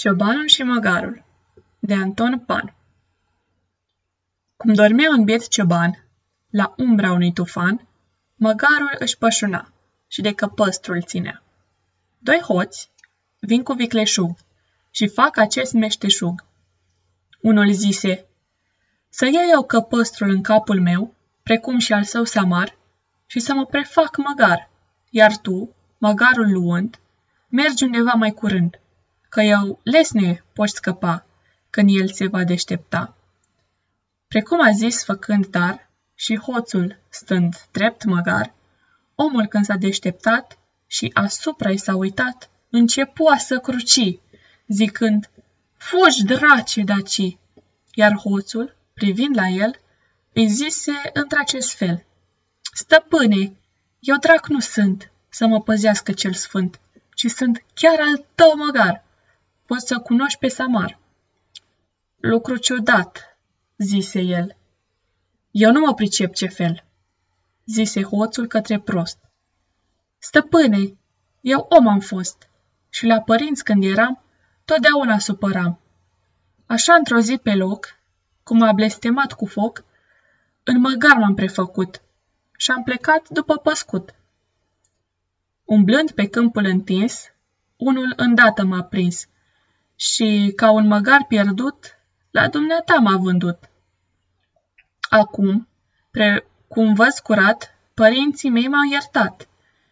Ciobanul 0.00 0.46
și 0.46 0.62
măgarul 0.62 1.24
de 1.78 1.94
Anton 1.94 2.38
Pan 2.38 2.74
Cum 4.56 4.74
dormea 4.74 5.10
un 5.10 5.24
biet 5.24 5.48
cioban, 5.48 6.04
la 6.50 6.74
umbra 6.76 7.12
unui 7.12 7.32
tufan, 7.32 7.86
măgarul 8.34 8.96
își 8.98 9.18
pășuna 9.18 9.72
și 10.08 10.20
de 10.20 10.32
căpăstrul 10.32 11.02
ținea. 11.02 11.42
Doi 12.18 12.38
hoți 12.38 12.90
vin 13.38 13.62
cu 13.62 13.72
vicleșug 13.72 14.36
și 14.90 15.08
fac 15.08 15.36
acest 15.36 15.72
meșteșug. 15.72 16.44
Unul 17.40 17.72
zise, 17.72 18.26
să 19.08 19.24
iau 19.24 19.48
eu 19.50 19.62
căpăstrul 19.62 20.30
în 20.30 20.42
capul 20.42 20.80
meu, 20.80 21.14
precum 21.42 21.78
și 21.78 21.92
al 21.92 22.04
său 22.04 22.24
samar, 22.24 22.76
și 23.26 23.40
să 23.40 23.54
mă 23.54 23.66
prefac 23.66 24.16
măgar, 24.16 24.70
iar 25.10 25.36
tu, 25.36 25.74
măgarul 25.98 26.52
luând, 26.52 27.00
mergi 27.48 27.84
undeva 27.84 28.12
mai 28.12 28.30
curând 28.30 28.80
că 29.30 29.40
eu 29.40 29.80
lesne 29.82 30.44
poți 30.52 30.74
scăpa 30.74 31.26
când 31.70 31.88
el 31.92 32.08
se 32.08 32.26
va 32.26 32.44
deștepta. 32.44 33.16
Precum 34.28 34.60
a 34.62 34.70
zis 34.70 35.04
făcând 35.04 35.46
dar 35.46 35.90
și 36.14 36.36
hoțul 36.36 36.98
stând 37.08 37.54
drept 37.70 38.04
măgar, 38.04 38.54
omul 39.14 39.46
când 39.46 39.64
s-a 39.64 39.74
deșteptat 39.76 40.58
și 40.86 41.10
asupra 41.14 41.70
i 41.70 41.76
s-a 41.76 41.94
uitat, 41.94 42.50
începua 42.70 43.36
să 43.36 43.58
cruci, 43.58 44.18
zicând, 44.66 45.30
Fugi, 45.76 46.24
drace, 46.24 46.82
daci! 46.82 47.36
Iar 47.94 48.16
hoțul, 48.16 48.76
privind 48.94 49.36
la 49.36 49.48
el, 49.48 49.80
îi 50.32 50.48
zise 50.48 50.92
într-acest 51.12 51.74
fel, 51.74 52.04
Stăpâne, 52.72 53.52
eu 54.00 54.16
drac 54.16 54.46
nu 54.46 54.60
sunt 54.60 55.10
să 55.28 55.46
mă 55.46 55.60
păzească 55.60 56.12
cel 56.12 56.32
sfânt, 56.32 56.80
ci 57.14 57.26
sunt 57.26 57.64
chiar 57.74 58.00
al 58.00 58.26
tău 58.34 58.56
măgar 58.56 59.04
poți 59.70 59.86
să 59.86 59.98
cunoști 59.98 60.38
pe 60.38 60.48
Samar. 60.48 60.98
Lucru 62.16 62.56
ciudat, 62.56 63.38
zise 63.76 64.20
el. 64.20 64.56
Eu 65.50 65.72
nu 65.72 65.80
mă 65.80 65.94
pricep 65.94 66.34
ce 66.34 66.46
fel, 66.46 66.84
zise 67.64 68.02
hoțul 68.02 68.46
către 68.46 68.80
prost. 68.80 69.18
Stăpâne, 70.18 70.96
eu 71.40 71.66
om 71.68 71.88
am 71.88 72.00
fost 72.00 72.48
și 72.88 73.06
la 73.06 73.20
părinți 73.20 73.64
când 73.64 73.84
eram, 73.84 74.22
totdeauna 74.64 75.18
supăram. 75.18 75.80
Așa 76.66 76.94
într-o 76.94 77.20
zi 77.20 77.38
pe 77.38 77.54
loc, 77.54 77.98
cum 78.42 78.62
a 78.62 78.72
blestemat 78.72 79.32
cu 79.32 79.46
foc, 79.46 79.84
în 80.62 80.80
măgar 80.80 81.16
m-am 81.16 81.34
prefăcut 81.34 82.02
și 82.56 82.70
am 82.70 82.82
plecat 82.82 83.28
după 83.28 83.56
păscut. 83.56 84.14
Umblând 85.64 86.10
pe 86.10 86.28
câmpul 86.28 86.64
întins, 86.64 87.22
unul 87.76 88.12
îndată 88.16 88.64
m-a 88.64 88.82
prins 88.82 89.28
și, 90.00 90.52
ca 90.56 90.70
un 90.70 90.86
măgar 90.86 91.24
pierdut, 91.28 91.98
la 92.30 92.48
dumneata 92.48 92.94
m-a 92.94 93.16
vândut. 93.16 93.70
Acum, 95.00 95.68
precum 96.10 96.94
văz 96.94 97.18
curat, 97.18 97.74
părinții 97.94 98.50
mei 98.50 98.68
m-au 98.68 98.90
iertat 98.90 99.48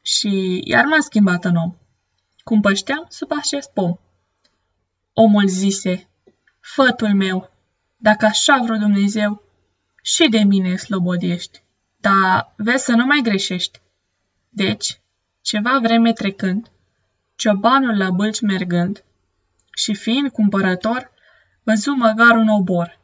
și 0.00 0.62
iar 0.64 0.84
m-a 0.84 1.00
schimbat 1.00 1.44
în 1.44 1.56
om. 1.56 1.74
Cum 2.44 2.60
pășteam 2.60 3.06
sub 3.08 3.30
acest 3.38 3.72
pom. 3.72 3.94
Omul 5.12 5.48
zise, 5.48 6.08
fătul 6.60 7.14
meu, 7.14 7.50
dacă 7.96 8.24
așa 8.26 8.60
vreo 8.62 8.76
Dumnezeu, 8.76 9.42
și 10.02 10.28
de 10.28 10.38
mine 10.38 10.76
slobodiești, 10.76 11.62
dar 11.96 12.52
vezi 12.56 12.84
să 12.84 12.92
nu 12.92 13.04
mai 13.04 13.20
greșești. 13.22 13.80
Deci, 14.48 15.00
ceva 15.40 15.78
vreme 15.82 16.12
trecând, 16.12 16.70
ciobanul 17.36 17.96
la 17.96 18.10
bălci 18.10 18.40
mergând, 18.40 19.04
și 19.74 19.94
fiind 19.94 20.30
cumpărător, 20.30 21.10
văzu 21.62 21.90
măgar 21.90 22.36
un 22.36 22.48
obor. 22.48 23.00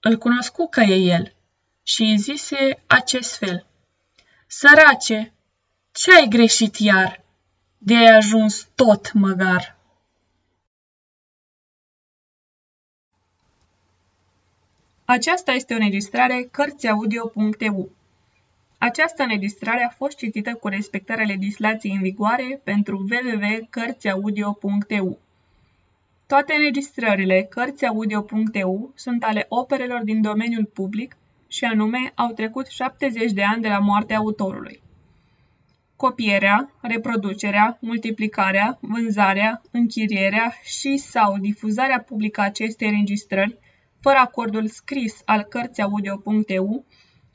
Îl 0.00 0.16
cunoscu 0.16 0.68
că 0.68 0.80
e 0.80 0.94
el 0.94 1.34
și 1.82 2.02
îi 2.02 2.18
zise 2.18 2.82
acest 2.86 3.36
fel. 3.36 3.66
Sărace, 4.46 5.32
ce 5.92 6.14
ai 6.14 6.28
greșit 6.28 6.76
iar? 6.76 7.24
De 7.78 7.96
ai 7.96 8.16
ajuns 8.16 8.68
tot 8.74 9.12
măgar. 9.12 9.78
Aceasta 15.04 15.52
este 15.52 15.72
o 15.72 15.76
înregistrare 15.76 16.48
Cărțiaudio.eu. 16.50 17.90
Această 18.78 19.22
înregistrare 19.22 19.84
a 19.84 19.88
fost 19.88 20.16
citită 20.16 20.54
cu 20.54 20.68
respectarea 20.68 21.24
legislației 21.24 21.94
în 21.94 22.02
vigoare 22.02 22.60
pentru 22.64 22.96
www.cărțiaudio.eu. 22.96 25.18
Toate 26.30 26.54
înregistrările 26.54 27.42
Cărțiaudio.eu 27.42 28.92
sunt 28.94 29.22
ale 29.24 29.46
operelor 29.48 30.02
din 30.04 30.20
domeniul 30.22 30.64
public 30.64 31.16
și 31.48 31.64
anume 31.64 32.12
au 32.14 32.32
trecut 32.32 32.66
70 32.66 33.32
de 33.32 33.42
ani 33.42 33.62
de 33.62 33.68
la 33.68 33.78
moartea 33.78 34.16
autorului. 34.16 34.82
Copierea, 35.96 36.72
reproducerea, 36.80 37.78
multiplicarea, 37.80 38.78
vânzarea, 38.80 39.62
închirierea 39.70 40.52
și 40.62 40.96
sau 40.96 41.38
difuzarea 41.38 42.00
publică 42.00 42.40
a 42.40 42.44
acestei 42.44 42.88
înregistrări, 42.88 43.58
fără 44.00 44.16
acordul 44.18 44.66
scris 44.66 45.22
al 45.24 45.42
Cărțiaudio.eu, 45.42 46.84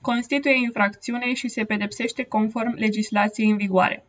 constituie 0.00 0.56
infracțiune 0.56 1.34
și 1.34 1.48
se 1.48 1.64
pedepsește 1.64 2.24
conform 2.24 2.74
legislației 2.74 3.50
în 3.50 3.56
vigoare. 3.56 4.06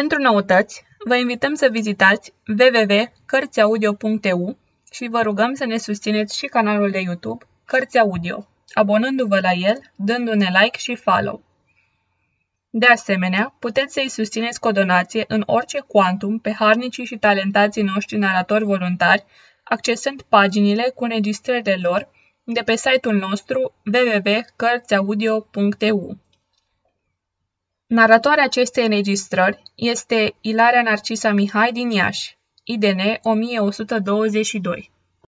Pentru 0.00 0.22
noutăți, 0.22 0.84
vă 1.04 1.16
invităm 1.16 1.54
să 1.54 1.68
vizitați 1.70 2.32
www.cărțiaudio.eu 2.46 4.56
și 4.92 5.08
vă 5.10 5.20
rugăm 5.22 5.54
să 5.54 5.64
ne 5.64 5.76
susțineți 5.76 6.38
și 6.38 6.46
canalul 6.46 6.90
de 6.90 6.98
YouTube 6.98 7.44
Cărți 7.64 7.98
Audio, 7.98 8.48
abonându-vă 8.72 9.40
la 9.40 9.52
el, 9.52 9.80
dându-ne 9.94 10.48
like 10.62 10.78
și 10.78 10.94
follow. 10.94 11.42
De 12.70 12.86
asemenea, 12.86 13.54
puteți 13.58 13.92
să-i 13.92 14.08
susțineți 14.08 14.60
cu 14.60 14.68
o 14.68 14.72
donație 14.72 15.24
în 15.28 15.42
orice 15.46 15.78
quantum 15.86 16.38
pe 16.38 16.52
harnicii 16.52 17.04
și 17.04 17.16
talentații 17.16 17.82
noștri 17.82 18.16
naratori 18.16 18.64
voluntari, 18.64 19.24
accesând 19.64 20.22
paginile 20.22 20.92
cu 20.94 21.04
înregistrările 21.04 21.78
lor 21.82 22.08
de 22.44 22.60
pe 22.64 22.76
site-ul 22.76 23.14
nostru 23.14 23.74
www.cărțiaudio.eu. 23.92 26.16
Naratoarea 27.88 28.44
acestei 28.44 28.84
înregistrări 28.84 29.62
este 29.74 30.34
Ilarea 30.40 30.82
Narcisa 30.82 31.32
Mihai 31.32 31.72
din 31.72 31.90
Iași, 31.90 32.38
IDN 32.64 33.00
1122. 33.22 34.90